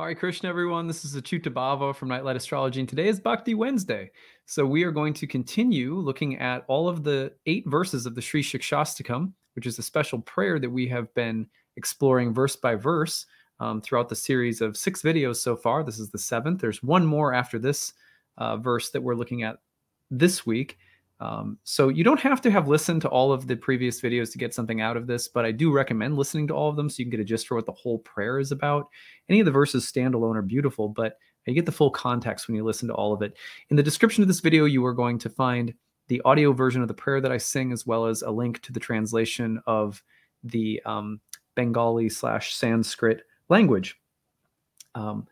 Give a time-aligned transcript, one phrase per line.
[0.00, 0.86] Hare Krishna, everyone.
[0.86, 4.10] This is Achuta Bhava from Nightlight Astrology, and today is Bhakti Wednesday.
[4.46, 8.22] So we are going to continue looking at all of the eight verses of the
[8.22, 13.26] Sri Shikshastakam, which is a special prayer that we have been exploring verse by verse
[13.60, 15.84] um, throughout the series of six videos so far.
[15.84, 16.62] This is the seventh.
[16.62, 17.92] There's one more after this
[18.38, 19.58] uh, verse that we're looking at
[20.10, 20.78] this week.
[21.20, 24.38] Um, so you don't have to have listened to all of the previous videos to
[24.38, 26.96] get something out of this, but I do recommend listening to all of them so
[26.98, 28.88] you can get a gist for what the whole prayer is about.
[29.28, 32.64] Any of the verses standalone are beautiful, but you get the full context when you
[32.64, 33.36] listen to all of it.
[33.70, 35.74] In the description of this video, you are going to find
[36.08, 38.72] the audio version of the prayer that I sing, as well as a link to
[38.72, 40.02] the translation of
[40.42, 41.20] the um,
[41.54, 43.98] Bengali slash Sanskrit language.
[44.94, 45.26] Um,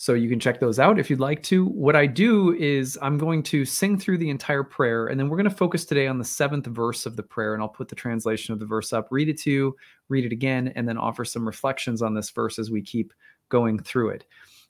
[0.00, 1.66] so you can check those out if you'd like to.
[1.66, 5.36] What I do is I'm going to sing through the entire prayer, and then we're
[5.36, 7.96] going to focus today on the seventh verse of the prayer, and I'll put the
[7.96, 9.76] translation of the verse up, read it to you,
[10.08, 13.12] read it again, and then offer some reflections on this verse as we keep
[13.48, 14.24] going through it.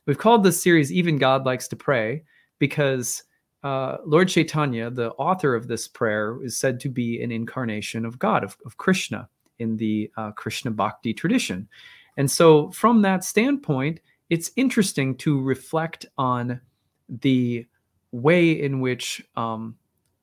[0.06, 2.24] We've called this series Even God Likes to Pray
[2.58, 3.22] because
[3.62, 8.18] uh, Lord Chaitanya, the author of this prayer, is said to be an incarnation of
[8.18, 11.68] God, of, of Krishna, in the uh, Krishna Bhakti tradition.
[12.16, 16.60] And so, from that standpoint, it's interesting to reflect on
[17.08, 17.66] the
[18.12, 19.76] way in which um,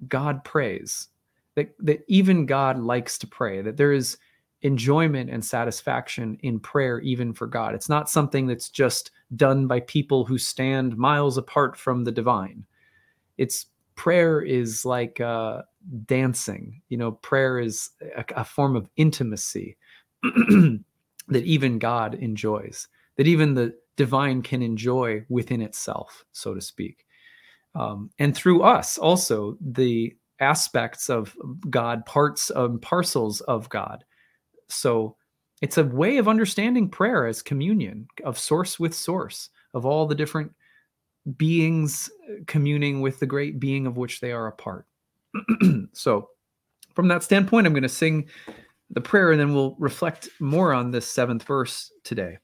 [0.08, 1.10] God prays,
[1.56, 4.18] that, that even God likes to pray, that there is
[4.62, 7.76] enjoyment and satisfaction in prayer, even for God.
[7.76, 12.66] It's not something that's just done by people who stand miles apart from the divine.
[13.38, 15.62] It's prayer is like uh,
[16.06, 16.82] dancing.
[16.90, 19.78] You know, prayer is a, a form of intimacy
[20.24, 20.84] that
[21.30, 27.06] even God enjoys, that even the divine can enjoy within itself, so to speak.
[27.76, 31.36] Um, and through us also, the aspects of
[31.70, 34.04] God, parts of parcels of God.
[34.70, 35.16] So
[35.62, 40.16] it's a way of understanding prayer as communion of source with source, of all the
[40.16, 40.52] different
[41.38, 42.10] beings
[42.48, 44.86] communing with the great being of which they are a part.
[45.94, 46.30] so,
[46.94, 48.30] from that standpoint, I'm going to sing
[48.90, 52.38] the prayer and then we'll reflect more on this seventh verse today.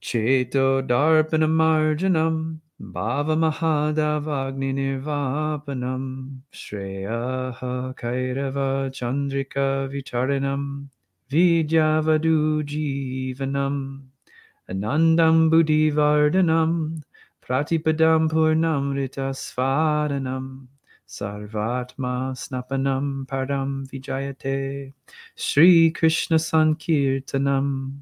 [0.00, 10.88] Cheto darpana marjanam bhava mahadavagni nirvapanam shreyaha kairava chandrika vicharanam
[11.30, 14.08] vidyavadu jivanam
[14.68, 17.02] anandam buddhivardhanam
[17.46, 20.68] pratipadam purnamrita svaranam
[21.12, 24.94] Sarvatma Snapanam Param Vijayate
[25.36, 27.98] Sri Krishna Sankirtanam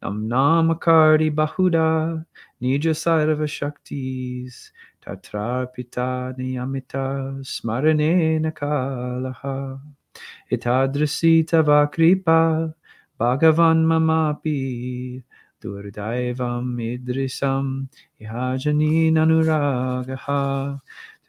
[0.00, 2.24] Nam Namakardi Bahuda
[2.62, 4.70] Nija Sarva Shaktis
[5.04, 9.80] Tatrapita Niyamita Smarane Nakalaha
[10.52, 12.72] Itadrasi Tavakripa
[13.18, 15.20] Bhagavan Mamapi
[15.60, 17.88] Durdaivam Idrisam
[18.20, 20.80] Ihajani Nanuragaha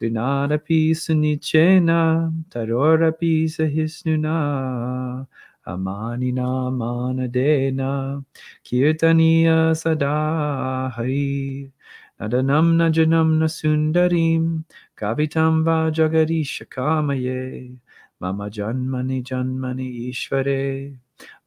[0.04, 5.26] Trinadapi sunichena, tarorapi sahisnuna,
[5.66, 8.22] amanina manadena,
[8.66, 11.72] kirtaniya sadahari,
[12.20, 14.66] nadanam najanam nasundarim,
[15.00, 17.78] kavitam va jagarisha kamaye,
[18.20, 20.98] mama janmani janmani ishvare,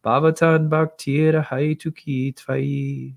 [0.02, 3.12] bhavatad bhaktira haituki tvai,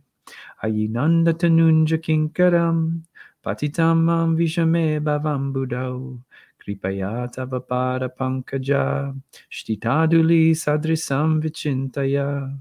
[0.61, 3.03] ayinanda tanunja kinkaram,
[3.45, 6.19] Patitamam vishame bhavam buddhau.
[6.61, 9.15] Kripaya tavapada pankaja.
[9.49, 12.57] Shtitaduli sadrisam vichintaya.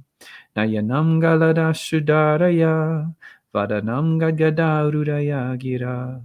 [0.56, 3.12] Nayanam galadashudaraya.
[3.52, 6.22] Vadanam gadgadaurudaya gira.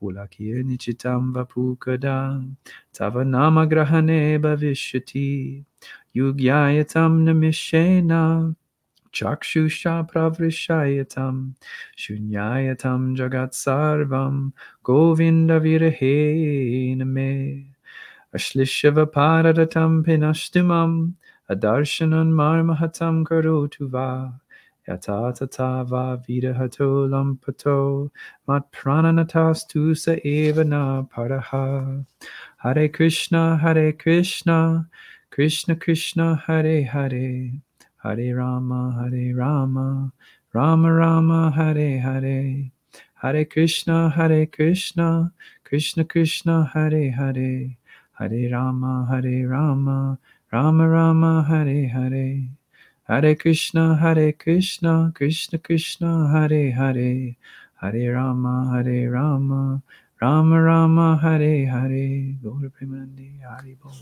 [0.00, 2.56] Pulakir nichitam vapukadam.
[2.94, 5.64] Tavanama grahane bhavishyati.
[6.16, 8.56] Yugyayatam namishena.
[9.12, 11.54] Chakshusha pravrishayatam
[11.98, 14.52] Shunyayatam jagat sarvam
[14.84, 17.74] Govinda virahe name
[18.34, 21.14] Ashlishava paradatam pinashtimam
[21.50, 24.32] Adarshanan marmahatam karotu va
[24.88, 28.10] Yatatata va vidahato lampato
[28.46, 28.64] Mat
[29.96, 32.06] sa eva na paraha.
[32.58, 34.88] Hare Krishna Hare Krishna
[35.30, 37.60] Krishna Krishna Hare Hare
[38.02, 40.10] Hare Rama, Hare Rama,
[40.54, 42.72] Rama Rama, Hare Hare,
[43.14, 45.32] Hare Krishna, Hare Krishna,
[45.64, 47.76] Krishna Krishna, Hare Hare,
[48.18, 50.18] Hare Rama, Hare Rama,
[50.50, 52.48] Rama Rama, Hare Hare,
[53.02, 57.36] Hare Krishna, Hare Krishna, Krishna Krishna, Hare Hare,
[57.82, 59.82] Hare Rama, Hare Rama,
[60.22, 63.92] Rama Rama, Hare Hare, Gaur Premanandi, Hari Bol.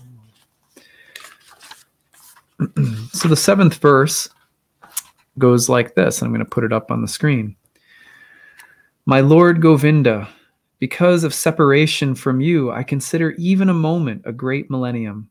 [3.13, 4.29] so the seventh verse
[5.39, 6.21] goes like this.
[6.21, 7.57] I'm going to put it up on the screen.
[9.07, 10.29] My Lord Govinda,
[10.79, 15.31] because of separation from you, I consider even a moment a great millennium.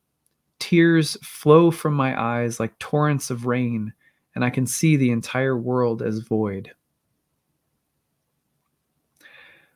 [0.60, 3.94] Tears flow from my eyes like torrents of rain,
[4.36, 6.72] and I can see the entire world as void.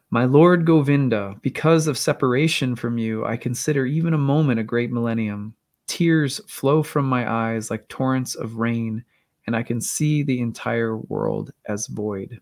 [0.09, 4.92] My Lord Govinda, because of separation from you, I consider even a moment a great
[4.92, 5.53] millennium.
[5.92, 9.04] Tears flow from my eyes like torrents of rain,
[9.46, 12.40] and I can see the entire world as void.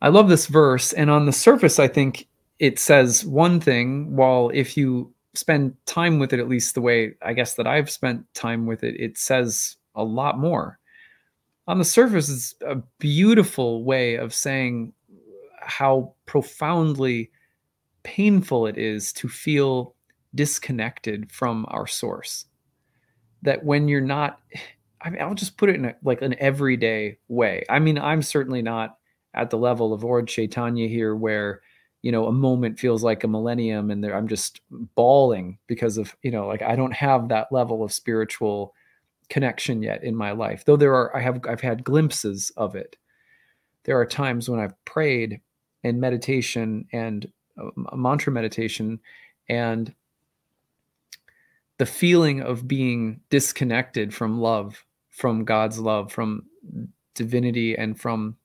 [0.00, 2.28] I love this verse, and on the surface, I think
[2.58, 7.14] it says one thing, while if you spend time with it, at least the way
[7.20, 10.78] I guess that I've spent time with it, it says a lot more
[11.68, 14.90] on the surface it's a beautiful way of saying
[15.60, 17.30] how profoundly
[18.02, 19.94] painful it is to feel
[20.34, 22.46] disconnected from our source
[23.42, 24.40] that when you're not
[25.00, 27.62] I mean, I'll just put it in a, like an everyday way.
[27.70, 28.96] I mean, I'm certainly not
[29.32, 31.60] at the level of Lord Chaitanya here, where
[32.02, 34.60] you know a moment feels like a millennium, and I'm just
[34.96, 38.74] bawling because of you know like I don't have that level of spiritual
[39.28, 42.96] connection yet in my life though there are i have i've had glimpses of it
[43.84, 45.40] there are times when i've prayed
[45.84, 47.30] and meditation and
[47.60, 48.98] uh, mantra meditation
[49.48, 49.94] and
[51.78, 56.44] the feeling of being disconnected from love from god's love from
[57.14, 58.36] divinity and from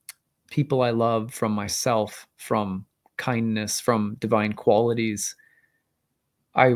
[0.49, 2.85] people i love from myself from
[3.17, 5.35] kindness from divine qualities.
[6.55, 6.75] I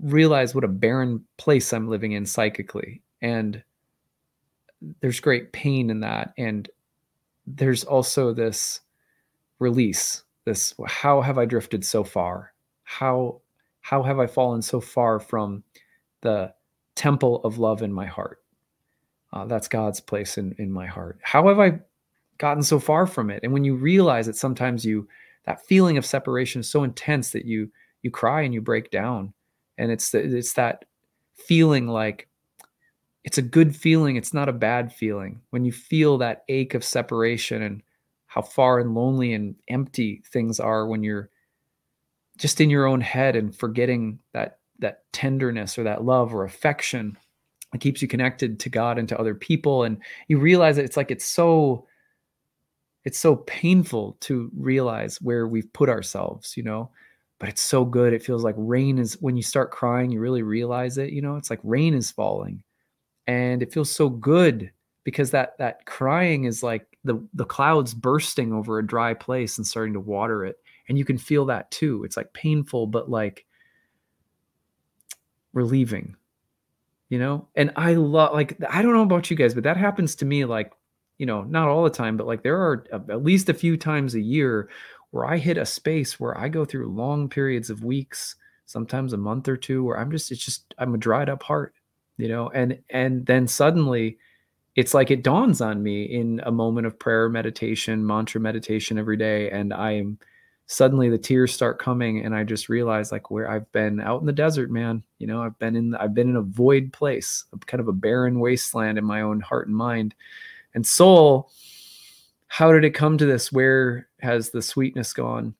[0.00, 3.62] realize what a barren place i'm living in psychically and
[5.00, 6.68] there's great pain in that and
[7.46, 8.80] there's also this
[9.58, 12.52] release this how have i drifted so far?
[12.84, 13.40] How
[13.88, 15.62] how have i fallen so far from
[16.22, 16.52] the
[16.94, 18.38] temple of love in my heart
[19.32, 21.78] uh, that's god's place in in my heart how have i
[22.38, 25.06] gotten so far from it and when you realize that sometimes you
[25.44, 27.70] that feeling of separation is so intense that you
[28.02, 29.32] you cry and you break down
[29.78, 30.84] and it's the, it's that
[31.34, 32.28] feeling like
[33.24, 34.16] it's a good feeling.
[34.16, 35.42] It's not a bad feeling.
[35.50, 37.82] When you feel that ache of separation and
[38.26, 41.28] how far and lonely and empty things are when you're
[42.38, 47.18] just in your own head and forgetting that that tenderness or that love or affection
[47.72, 49.82] that keeps you connected to God and to other people.
[49.82, 49.98] And
[50.28, 51.86] you realize that it's like it's so
[53.04, 56.90] it's so painful to realize where we've put ourselves, you know,
[57.40, 58.12] but it's so good.
[58.12, 61.36] It feels like rain is when you start crying, you really realize it, you know,
[61.36, 62.62] it's like rain is falling.
[63.26, 64.70] And it feels so good
[65.04, 69.66] because that that crying is like the the clouds bursting over a dry place and
[69.66, 70.56] starting to water it
[70.88, 72.04] and you can feel that too.
[72.04, 73.46] It's like painful but like
[75.52, 76.14] relieving
[77.08, 77.48] you know?
[77.56, 80.44] And i love like i don't know about you guys but that happens to me
[80.44, 80.72] like
[81.16, 84.14] you know not all the time but like there are at least a few times
[84.14, 84.68] a year
[85.10, 88.36] where i hit a space where i go through long periods of weeks
[88.66, 91.74] sometimes a month or two where i'm just it's just i'm a dried up heart
[92.18, 92.50] you know?
[92.50, 94.18] And and then suddenly
[94.76, 99.16] it's like it dawns on me in a moment of prayer meditation mantra meditation every
[99.16, 100.18] day and i am
[100.68, 104.26] suddenly the tears start coming and i just realize like where i've been out in
[104.26, 107.80] the desert man you know i've been in i've been in a void place kind
[107.80, 110.14] of a barren wasteland in my own heart and mind.
[110.74, 111.50] And soul
[112.48, 113.52] how did it come to this?
[113.52, 115.54] Where has the sweetness gone?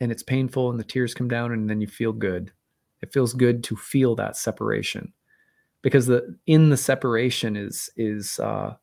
[0.00, 2.50] And it's painful and the tears come down and then you feel good.
[3.02, 5.12] It feels good to feel that separation
[5.82, 8.74] because the in the separation is is uh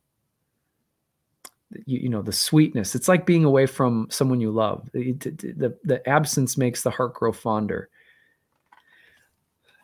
[1.84, 2.94] you, you know the sweetness.
[2.94, 4.88] It's like being away from someone you love.
[4.92, 7.88] The, the absence makes the heart grow fonder.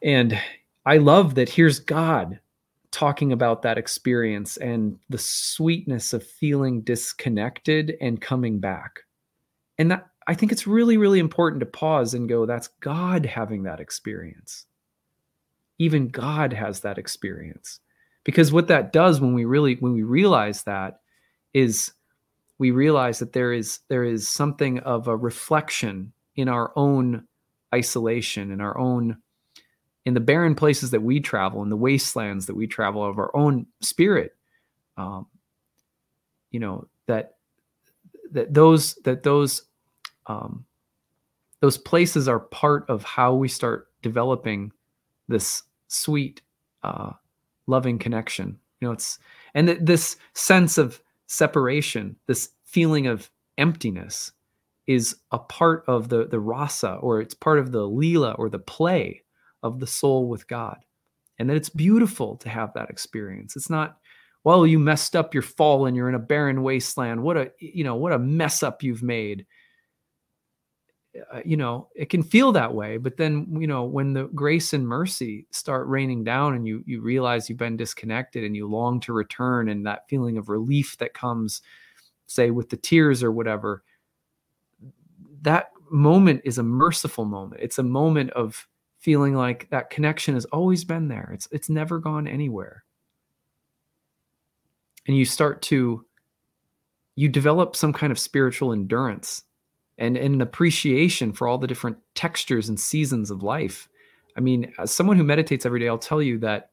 [0.03, 0.39] And
[0.85, 2.41] i love that here's god
[2.91, 9.01] talking about that experience and the sweetness of feeling disconnected and coming back.
[9.79, 13.63] And that i think it's really really important to pause and go that's god having
[13.65, 14.67] that experience.
[15.79, 17.81] Even God has that experience.
[18.25, 21.01] Because what that does when we really when we realize that
[21.55, 21.93] is
[22.59, 27.27] we realize that there is there is something of a reflection in our own
[27.75, 29.17] isolation in our own
[30.05, 33.35] in the barren places that we travel in the wastelands that we travel of our
[33.35, 34.37] own spirit
[34.97, 35.27] um,
[36.51, 37.37] you know that
[38.31, 39.63] that those that those
[40.27, 40.65] um,
[41.61, 44.73] those places are part of how we start developing
[45.29, 46.43] this sweet,
[46.83, 47.13] uh,
[47.67, 48.59] loving connection.
[48.81, 49.19] You know, it's
[49.55, 54.33] and th- this sense of separation, this feeling of emptiness,
[54.87, 58.59] is a part of the the rasa, or it's part of the lila or the
[58.59, 59.23] play
[59.63, 60.79] of the soul with God.
[61.39, 63.57] and that it's beautiful to have that experience.
[63.57, 63.97] It's not,
[64.45, 67.23] well, you messed up, you're fallen, you're in a barren wasteland.
[67.23, 69.45] What a, you know, what a mess up you've made.
[71.31, 74.73] Uh, you know, it can feel that way, but then, you know, when the grace
[74.73, 78.99] and mercy start raining down and you you realize you've been disconnected and you long
[79.01, 81.61] to return and that feeling of relief that comes
[82.27, 83.85] say with the tears or whatever,
[85.43, 87.61] that moment is a merciful moment.
[87.63, 88.67] It's a moment of
[88.99, 91.31] feeling like that connection has always been there.
[91.35, 92.85] It's it's never gone anywhere.
[95.07, 96.07] And you start to
[97.17, 99.43] you develop some kind of spiritual endurance
[100.03, 103.89] and, and an appreciation for all the different textures and seasons of life.
[104.37, 106.71] I mean, as someone who meditates every day, I'll tell you that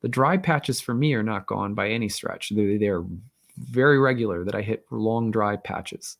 [0.00, 2.52] the dry patches for me are not gone by any stretch.
[2.54, 3.04] They're, they're
[3.58, 6.18] very regular that I hit long dry patches.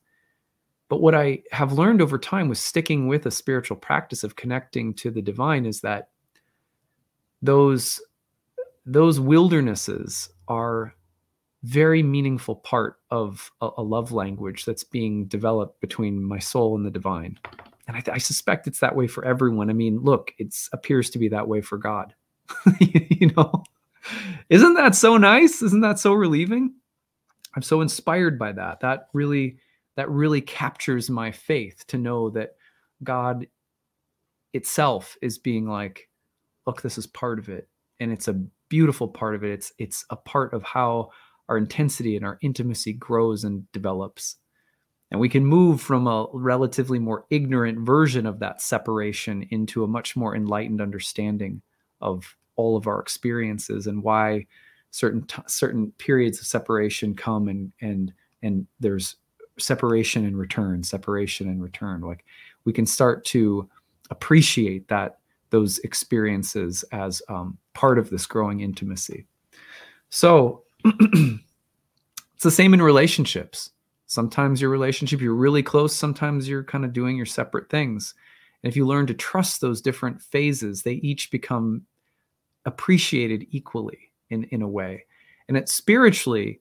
[0.89, 4.95] But what I have learned over time with sticking with a spiritual practice of connecting
[4.95, 6.09] to the divine is that
[7.41, 8.01] those
[8.85, 10.95] those wildernesses are
[11.63, 16.85] very meaningful part of a, a love language that's being developed between my soul and
[16.85, 17.39] the divine.
[17.87, 19.71] And I, I suspect it's that way for everyone.
[19.71, 22.15] I mean, look, it appears to be that way for God.
[22.81, 23.65] you know,
[24.51, 25.63] isn't that so nice?
[25.63, 26.75] Isn't that so relieving?
[27.55, 28.81] I'm so inspired by that.
[28.81, 29.59] That really
[29.97, 32.57] that really captures my faith to know that
[33.05, 33.47] God
[34.55, 36.09] itself is being like,
[36.67, 37.69] look, this is part of it.
[38.01, 39.51] And it's a beautiful part of it.
[39.51, 41.11] It's it's a part of how
[41.53, 44.37] our intensity and our intimacy grows and develops.
[45.11, 49.87] And we can move from a relatively more ignorant version of that separation into a
[49.87, 51.61] much more enlightened understanding
[52.01, 54.47] of all of our experiences and why
[54.93, 59.17] certain t- certain periods of separation come and and and there's
[59.59, 62.01] separation and return, separation and return.
[62.01, 62.25] Like
[62.65, 63.69] we can start to
[64.09, 65.19] appreciate that
[65.51, 69.27] those experiences as um, part of this growing intimacy.
[70.09, 73.71] So it's the same in relationships.
[74.07, 75.95] Sometimes your relationship, you're really close.
[75.95, 78.15] Sometimes you're kind of doing your separate things.
[78.63, 81.83] And if you learn to trust those different phases, they each become
[82.65, 85.05] appreciated equally in, in a way.
[85.49, 86.61] And it's spiritually,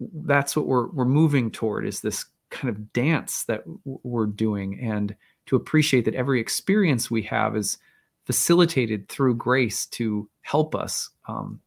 [0.00, 5.14] that's what we're we're moving toward is this kind of dance that we're doing and
[5.46, 7.78] to appreciate that every experience we have is
[8.24, 11.60] facilitated through grace to help us um,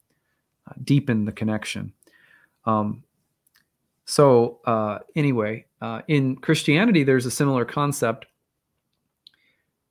[0.84, 1.92] deepen the connection
[2.66, 3.04] um,
[4.06, 8.26] so uh, anyway uh, in christianity there's a similar concept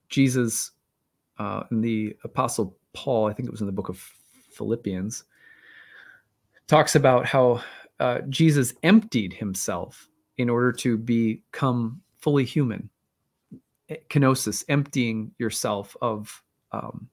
[0.09, 0.73] jesus
[1.39, 3.99] uh, in the apostle paul i think it was in the book of
[4.53, 5.25] philippians
[6.67, 7.63] talks about how
[8.01, 12.89] uh, Jesus emptied himself in order to become fully human.
[14.09, 16.43] Kenosis, emptying yourself of.
[16.73, 17.09] Um,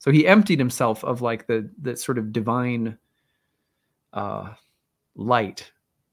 [0.00, 2.96] so he emptied himself of like the the sort of divine
[4.14, 4.54] uh,
[5.14, 5.70] light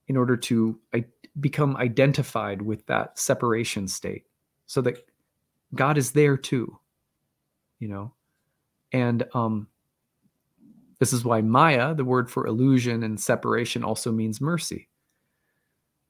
[0.07, 1.05] in order to I-
[1.39, 4.25] become identified with that separation state,
[4.65, 4.97] so that
[5.73, 6.77] God is there too.
[7.79, 8.13] You know,
[8.91, 9.67] and um,
[10.99, 14.89] this is why Maya, the word for illusion and separation, also means mercy.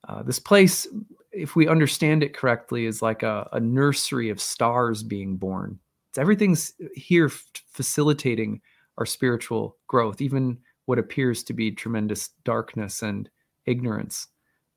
[0.08, 0.88] Uh, this place,
[1.32, 5.78] if we understand it correctly, is like a, a nursery of stars being born.
[6.18, 8.62] Everything's here facilitating
[8.98, 13.30] our spiritual growth, even what appears to be tremendous darkness and
[13.66, 14.28] ignorance.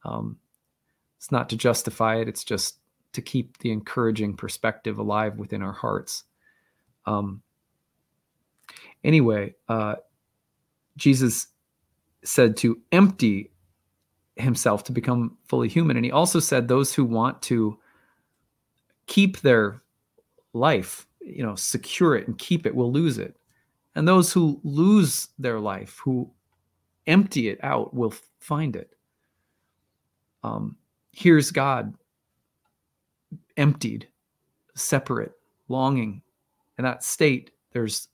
[0.04, 0.36] Um,
[1.16, 2.78] it's not to justify it, it's just
[3.12, 6.24] to keep the encouraging perspective alive within our hearts.
[7.06, 7.42] Um,
[9.04, 9.96] Anyway, uh,
[10.96, 11.48] Jesus
[12.24, 13.50] said to empty
[14.36, 15.96] himself to become fully human.
[15.96, 17.78] And he also said those who want to
[19.06, 19.82] keep their
[20.52, 23.36] life, you know, secure it and keep it will lose it.
[23.94, 26.30] And those who lose their life, who
[27.06, 28.94] empty it out, will find it.
[30.42, 30.76] Um,
[31.12, 31.94] here's God
[33.56, 34.08] emptied,
[34.74, 35.32] separate,
[35.68, 36.22] longing.
[36.78, 38.08] In that state, there's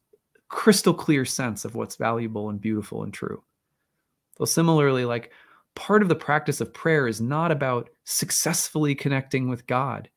[0.49, 3.43] crystal clear sense of what's valuable and beautiful and true.
[4.39, 5.33] So, similarly, like
[5.75, 10.09] part of the practice of prayer is not about successfully connecting with God,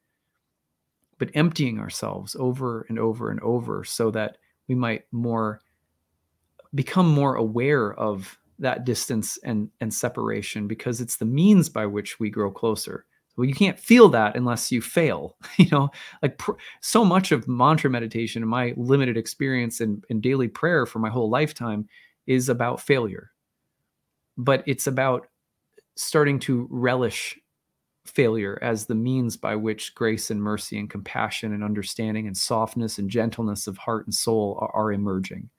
[1.20, 5.62] but emptying ourselves over and over and over so that we might more
[6.74, 12.20] become more aware of that distance and, and separation because it's the means by which
[12.20, 13.06] we grow closer.
[13.38, 15.90] Well you can't feel that unless you fail you know?
[16.22, 20.86] Like pr- so much of mantra meditation and my limited experience in, in daily prayer
[20.86, 21.88] for my whole lifetime
[22.28, 23.32] is about failure.
[24.38, 25.28] But it's about
[25.96, 27.38] starting to relish
[28.10, 32.98] failure as the means by which grace and mercy and compassion and understanding and softness
[32.98, 35.50] and gentleness of heart and soul are, are emerging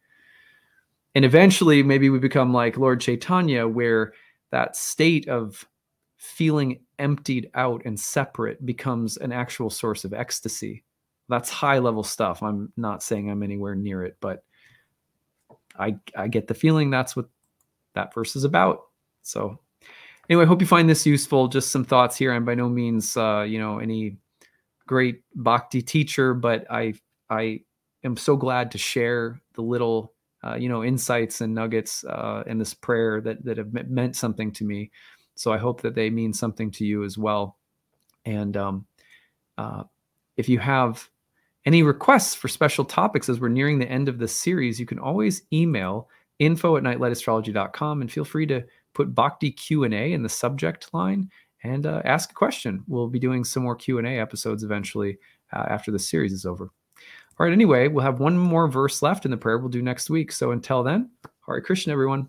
[1.14, 4.12] and eventually maybe we become like Lord Chaitanya, where
[4.50, 5.66] that state of
[6.16, 10.85] feeling emptied out and separate becomes an actual source of ecstasy.
[11.28, 12.42] That's high level stuff.
[12.42, 14.45] I'm not saying I'm anywhere near it, but
[15.78, 17.28] I I get the feeling that's what
[17.95, 18.83] that verse is about.
[19.23, 19.59] So
[20.31, 21.49] anyway, I hope you find this useful.
[21.49, 22.33] Just some thoughts here.
[22.33, 24.17] I'm by no means uh, you know any
[24.87, 26.95] great bhakti teacher, but I
[27.29, 27.61] I
[28.05, 32.59] am so glad to share the little uh, you know insights and nuggets uh, in
[32.59, 34.91] this prayer that that have meant something to me.
[35.35, 37.57] So I hope that they mean something to you as well.
[38.25, 38.87] And um,
[39.57, 39.85] uh,
[40.37, 41.09] if you have
[41.65, 44.99] any requests for special topics as we're nearing the end of this series, you can
[44.99, 46.09] always email
[46.39, 51.30] info at nightlightastrology.com and feel free to put Bhakti Q&A in the subject line
[51.62, 52.82] and uh, ask a question.
[52.87, 55.18] We'll be doing some more Q&A episodes eventually
[55.52, 56.70] uh, after the series is over.
[57.38, 60.11] All right, anyway, we'll have one more verse left in the prayer we'll do next
[60.11, 60.32] week.
[60.32, 61.11] So until then,
[61.47, 62.28] Hare Krishna, everyone.